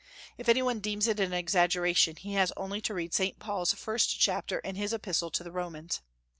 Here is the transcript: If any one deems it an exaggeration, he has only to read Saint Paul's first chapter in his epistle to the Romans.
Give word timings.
If 0.35 0.49
any 0.49 0.63
one 0.63 0.79
deems 0.79 1.07
it 1.07 1.19
an 1.19 1.31
exaggeration, 1.31 2.15
he 2.15 2.33
has 2.33 2.51
only 2.57 2.81
to 2.81 2.93
read 2.95 3.13
Saint 3.13 3.37
Paul's 3.37 3.73
first 3.73 4.19
chapter 4.19 4.57
in 4.57 4.73
his 4.73 4.93
epistle 4.93 5.29
to 5.29 5.43
the 5.43 5.51
Romans. 5.51 6.01